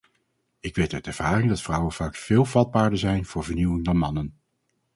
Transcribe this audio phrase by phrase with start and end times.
[0.59, 4.35] Ik weet uit ervaring dat vrouwen vaak veel vatbaarder zijn voor vernieuwing dan mannen.